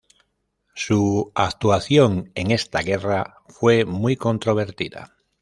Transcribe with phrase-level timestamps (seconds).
[0.73, 5.15] Su actuación en esta guerra fue muy controvertida.